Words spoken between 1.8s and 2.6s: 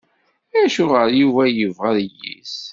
ayis?